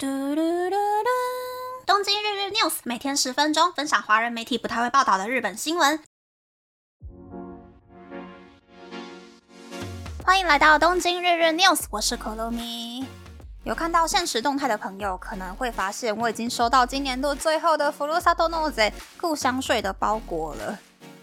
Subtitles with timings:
[0.00, 1.08] 嘟嘟嘟嘟！
[1.84, 5.98] 东京日日 news 每天十分钟，分享华人媒体不太会报道的日本新闻。
[10.22, 13.04] 欢迎来到东京日日 news，我是可乐咪。
[13.64, 18.88] 有看到现实动态的朋友可能会发现，我已经收到今年度最后的福禄萨多诺泽
[19.20, 20.78] 故乡税的包裹了。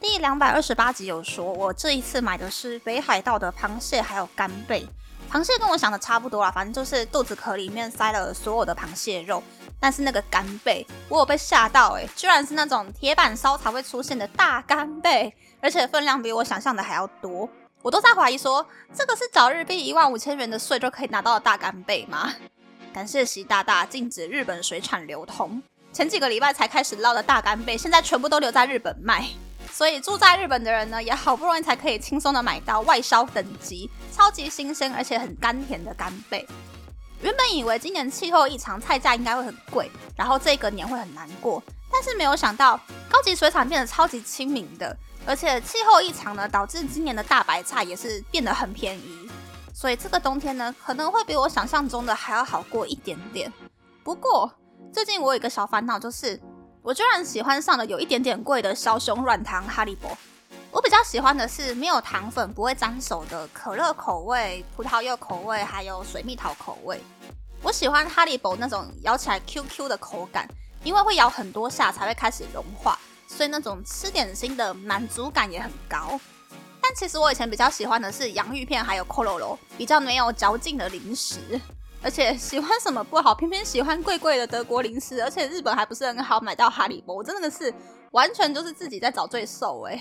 [0.00, 4.84] 第两百二十八集有说，我这一次买的是北海道的螃蟹还有干贝。
[5.30, 9.42] 螃蟹跟我想的差不多啦，反正就是肚子壳里面塞了所有的螃蟹肉。
[9.78, 17.48] 但是那个干贝，我有被吓到哎，居然是那种铁板烧才会出现的大干贝，而且分量比我想象的还要多。
[17.82, 22.32] 我都在怀疑说，这个是找日币一万五千元的税就可以拿到的大干贝吗？
[22.94, 25.62] 感谢习大大禁止日本水产流通，
[25.92, 29.26] 前几个礼拜才开始捞的大干贝，现在全部都留在日本卖。
[29.72, 36.46] 所以住在日本的人呢，也好不容易才可以轻松的买到外销等级、超级新鲜而且很甘甜的干贝。
[37.20, 41.62] 原本以为今年气候异常，菜价应该会很贵，然后这个年会很难过。
[41.90, 42.78] 但是没有想到，
[43.08, 49.28] 高级水产变得超级亲民的，而且气候异常呢，导致今年的大白菜也是变得很便宜。
[49.74, 53.52] 所以这个冬天呢，可能会比我想象中的还要好过一点点。
[54.02, 54.50] 不过
[54.92, 56.40] 最近我有一个小烦恼，就是。
[56.86, 60.16] 我居然喜欢上了有一点点贵的小熊软糖哈利波。
[60.70, 67.00] 我比较喜欢的是没有糖粉、不会粘手的可乐口味、葡萄柚口味，还有水蜜桃口味。
[67.60, 70.48] 我喜欢哈利波那种咬起来 Q Q 的口感，
[70.84, 76.20] 因为会咬很多下才会开始融化，所以那种吃点心的满足感也很高。
[76.80, 81.60] 但其实我以前比较喜欢的是洋芋片，还有 c o l o 比较没有嚼劲的零食。
[82.06, 87.74] 而且喜欢什么不好，偏偏喜欢贵贵的德国零食，而且日本还不是很好买到哈利波，我真的是
[88.12, 90.00] 完全就是自己在找罪受哎。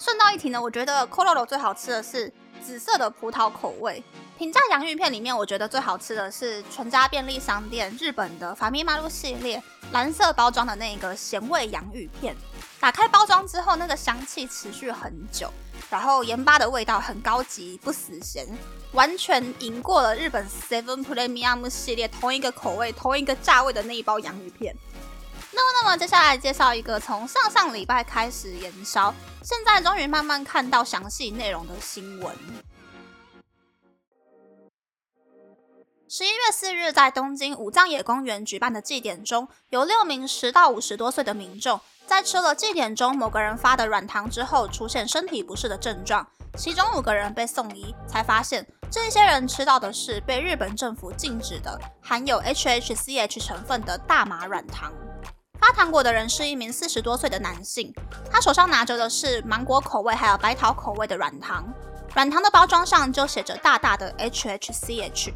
[0.00, 4.02] 顺道一提呢，我觉得 c o l o r o 最好吃的是紫色的葡萄口味。
[4.36, 12.34] 平价洋芋片里面，我觉得最好吃的是全家便利商店日本的法米马路系列蓝色包装的那个咸味洋芋片。
[12.80, 15.52] 打开包装之后，那个香气持续很久，
[15.90, 18.46] 然后盐巴的味道很高级，不死咸。
[18.92, 24.74] 完全赢过了日本 Seven Premium 系列同一个口味、同一个价位的那一包洋芋片。
[25.50, 32.34] 那么，那么接下来介绍一个从上上礼拜开始燃烧，现在终于慢慢看到详细内容的新闻。
[36.10, 46.26] 十一月四日，在东京武藏野公园举办的祭典中，有六名十到五十多岁的民众在吃了祭典中某个人发的软糖之后，出现身体不适的症状。
[46.56, 54.90] 其中五个人被送医，才发现这些人吃到的是被日本政府禁止的含有 HHCH 成分的大麻软糖。
[55.60, 57.92] 发糖果的人是一名四十多岁的男性，
[58.30, 61.70] 他手上拿着的是芒果口味还有白桃口味的软糖，
[62.14, 65.34] 软糖的包装上就写着大大的 HHCH。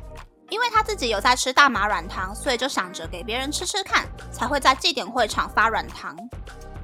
[0.53, 6.15] 因为他自己有在吃大麻软糖，所以就想着给别人吃吃看，才会在祭典会场发软糖。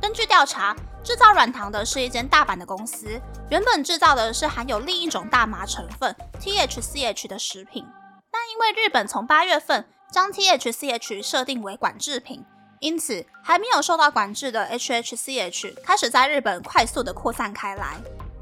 [0.00, 0.74] 根据调查，
[1.04, 3.20] 制造软糖的是一间大阪的公司，
[3.50, 7.84] 原本制造的是含有另一种大麻成分 THCH 的食品，
[8.30, 12.46] 但因为日本从八月份将 THCH 设定为管制品，
[12.80, 17.98] 因此还没有受到管制的 HHCH 开始在日本快速的扩散开来。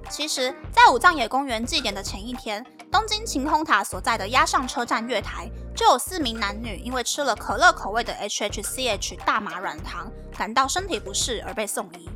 [0.09, 12.09] 其实，在武藏野公园祭典的前一天，东京晴空塔所在的鸭上车站月台就有四名男女因为吃了可乐口味的 HHCH 大麻软糖，感到身体不适而被送医。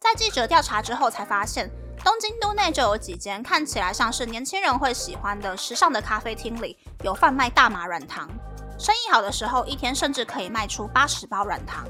[0.00, 1.70] 在记者调查之后，才发现
[2.04, 8.28] 东京都内就有几间看起来像是年轻人会喜欢的时尚的咖啡厅里有贩卖大麻软糖，
[8.78, 11.86] 生意好的时候一天甚至可以卖出八十包软糖。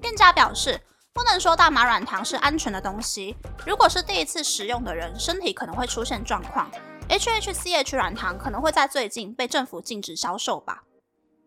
[0.00, 0.80] 店家表示。
[1.16, 3.36] 不能说大麻软糖是安全的东西。
[3.64, 6.68] 如果是第一次使用的人，身体可能会出现状况。
[7.08, 10.84] HHCH 软糖可能会在最近被政府禁止销售吧。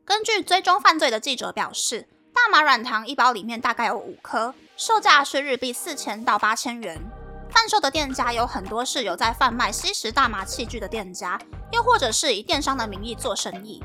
[0.06, 7.02] 根据追踪犯罪的记者表示，大麻软糖一包里面大概有五颗，售价是日币四千到八千元。
[7.50, 11.40] 贩售的店家有很多是有在贩卖吸食大麻器具的店家，
[11.72, 13.84] 又或者是以电商的名义做生意。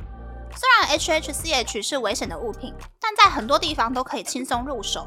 [0.54, 5.07] 虽然 HHCH 是危险的物品，但在很多地方都可以轻松入手。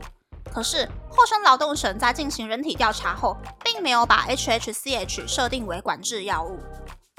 [0.55, 6.57] 可是，厚生劳动省在进行人体调查后，并没有把 HHCH 设定为管制药物。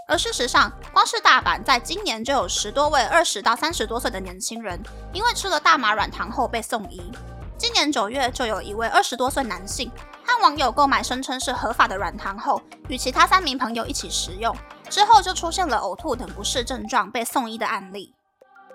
[0.08, 4.80] 而事实上，光是大阪在今年就有十多位二十到三十多岁的年轻人，
[5.12, 7.12] 因为吃了大麻软糖后被送医。
[7.58, 9.92] 今年九月，就有一位二十多岁男性，
[10.24, 14.56] 和网友购买声称是合法的软糖后，与其他三名朋友一起食用，
[14.88, 18.14] 之后就出现了呕吐等不适症状，被送医的案例。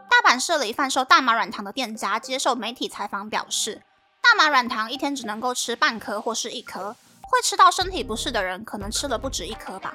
[0.07, 3.81] 大阪市里贩售大麻软糖的店家接受媒体采访表示。
[4.21, 9.93] 大麻软糖一天只能够吃半颗或是一颗，会吃到身体不适的人可能吃了不止一颗吧。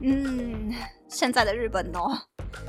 [0.00, 0.74] 嗯，
[1.08, 2.20] 现在的日本哦，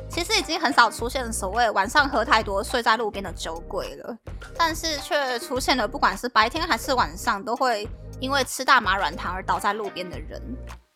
[0.09, 4.17] 其实已经很少出现所谓晚上喝太多睡在路边的酒鬼了，
[4.55, 7.87] 但是却出现了不管是白天还是晚上都会
[8.19, 10.41] 因为吃大麻软糖而倒在路边的人。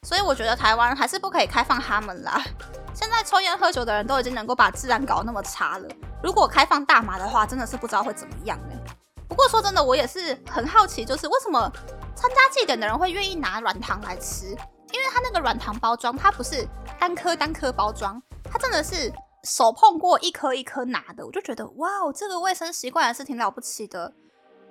[0.07, 2.41] 所以我觉得台湾还是不可以开放他们啦。
[2.93, 5.87] 现在抽烟喝酒的人都已经能够把治安搞那么差了，
[6.23, 8.75] 如果开放大麻的话，真的是不知道会怎么样呢。
[9.27, 11.71] 不过说真的，我也是很好奇，就是为什么
[12.15, 14.47] 参加祭典的人会愿意拿软糖来吃？
[14.93, 16.67] 因为它那个软糖包装，它不是
[16.99, 19.11] 单颗单颗包装，它真的是
[19.43, 21.25] 手碰过一颗一颗拿的。
[21.25, 24.13] 我就觉得，哇哦，这个卫生习惯还是挺了不起的。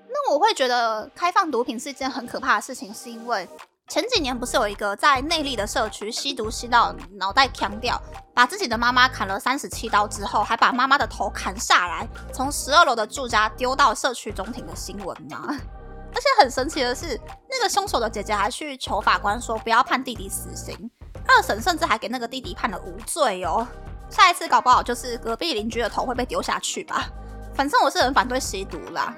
[0.08, 3.46] 那我会觉得开放毒品是一件很可怕的事情，是因为。
[3.88, 8.00] 前几年不是有一个在内力的社区吸毒吸到脑袋腔掉，
[8.34, 15.46] 把自己的妈妈砍了三十七刀之后，还把妈妈的头砍下来，从十二楼的住家丢到社区中庭的新闻吗？
[16.12, 20.90] 而且很神奇的是，那个凶手的姐姐还去求法官说不要判弟弟死刑，
[21.28, 23.66] 二审甚至还给那个弟弟判了无罪哦。
[24.10, 27.06] 下一次搞不好就是隔壁邻居的头会被丢下去吧。
[27.54, 29.14] 反正我是很反对吸毒啦。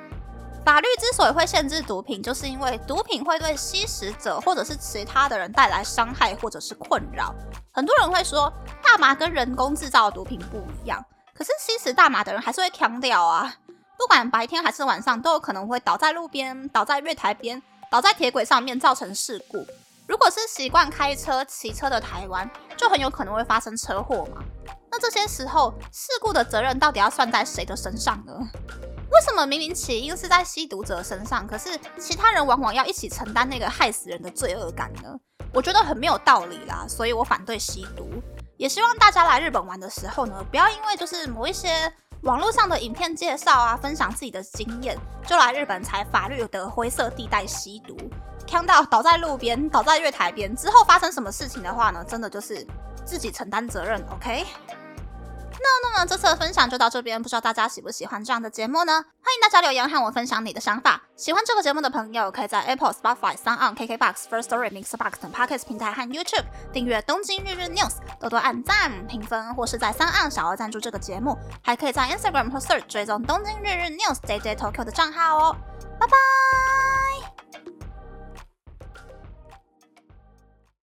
[0.64, 7.34] 法律之所以会限制毒品，就是因为毒品会对吸食者或者是其他的人带来伤害或者是困扰。
[7.72, 8.52] 很多人会说，
[8.82, 11.02] 大麻跟人工制造的毒品不一样，
[11.34, 13.55] 可是吸食大麻的人还是会强调啊，
[13.96, 19.66] 不管白天还是晚上，都有可能会倒在路边、倒在月台边、倒在铁轨上面，造成事故。
[20.06, 24.43] 如果是习惯开车、骑车的台湾，就很有可能会发生车祸嘛。
[24.90, 28.32] 那这些时候，事故的责任到底要算在谁的身上呢？
[29.10, 35.14] 为什么明明起因是在吸毒者身上，可是其他人往往要一起承担那个害死人的罪恶感呢？
[35.52, 38.08] 我觉得很没有道理啦，所以我反对吸毒。
[38.58, 41.90] 也希望大家来日本玩的时候呢，不要因为就是某一些
[42.22, 47.96] 网络上的影片介绍啊，分享自己的经验，就来日本踩法律的灰色地带吸毒，
[48.46, 52.66] 看到倒在路边、倒在月台边之后发生什么事情的话呢，真的就是
[53.06, 54.44] 自己承担责任，OK？
[55.60, 58.93] 那那么这次的分享就到这边，不知道大家喜不喜欢这样的节目呢？
[58.93, 61.02] 欢迎大家留言和我分享你的想法。
[61.16, 67.90] 喜欢这个节目的朋友，可以在 Apple、Spotify、3 on、KKBox、First Story、Mixbox 等 Podcast 平台和 YouTube 订阅《东京日日 News》，
[68.20, 71.37] 多多按赞、评分，或是在3 on 小额赞助这个节目。
[71.62, 75.56] 还可以在 Instagram 或 Search 追踪《东京日日 News》JJ Tokyo 的账号哦。
[75.99, 76.77] 拜拜。